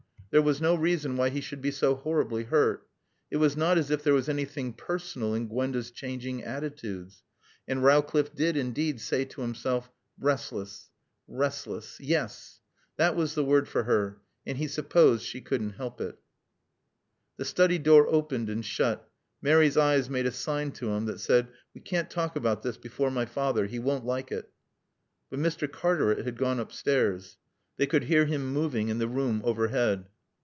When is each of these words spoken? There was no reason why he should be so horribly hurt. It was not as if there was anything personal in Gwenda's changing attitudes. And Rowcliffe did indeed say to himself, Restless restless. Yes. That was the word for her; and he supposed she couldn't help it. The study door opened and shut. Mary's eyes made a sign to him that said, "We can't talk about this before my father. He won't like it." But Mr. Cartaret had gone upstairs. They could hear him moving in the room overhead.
There 0.33 0.41
was 0.41 0.61
no 0.61 0.75
reason 0.75 1.17
why 1.17 1.29
he 1.29 1.41
should 1.41 1.59
be 1.61 1.71
so 1.71 1.93
horribly 1.93 2.45
hurt. 2.45 2.87
It 3.29 3.35
was 3.35 3.57
not 3.57 3.77
as 3.77 3.91
if 3.91 4.01
there 4.01 4.13
was 4.13 4.29
anything 4.29 4.71
personal 4.71 5.33
in 5.35 5.49
Gwenda's 5.49 5.91
changing 5.91 6.45
attitudes. 6.45 7.23
And 7.67 7.83
Rowcliffe 7.83 8.33
did 8.33 8.55
indeed 8.55 9.01
say 9.01 9.25
to 9.25 9.41
himself, 9.41 9.91
Restless 10.17 10.89
restless. 11.27 11.99
Yes. 11.99 12.61
That 12.95 13.17
was 13.17 13.35
the 13.35 13.43
word 13.43 13.67
for 13.67 13.83
her; 13.83 14.21
and 14.47 14.57
he 14.57 14.69
supposed 14.69 15.25
she 15.25 15.41
couldn't 15.41 15.71
help 15.71 15.99
it. 15.99 16.17
The 17.35 17.43
study 17.43 17.77
door 17.77 18.07
opened 18.07 18.49
and 18.49 18.63
shut. 18.63 19.11
Mary's 19.41 19.75
eyes 19.75 20.09
made 20.09 20.27
a 20.27 20.31
sign 20.31 20.71
to 20.75 20.91
him 20.91 21.07
that 21.07 21.19
said, 21.19 21.49
"We 21.73 21.81
can't 21.81 22.09
talk 22.09 22.37
about 22.37 22.63
this 22.63 22.77
before 22.77 23.11
my 23.11 23.25
father. 23.25 23.65
He 23.67 23.79
won't 23.79 24.05
like 24.05 24.31
it." 24.31 24.49
But 25.29 25.39
Mr. 25.39 25.69
Cartaret 25.69 26.23
had 26.23 26.37
gone 26.37 26.61
upstairs. 26.61 27.35
They 27.75 27.85
could 27.85 28.05
hear 28.05 28.23
him 28.27 28.53
moving 28.53 28.87
in 28.87 28.97
the 28.97 29.09
room 29.09 29.41
overhead. 29.43 30.05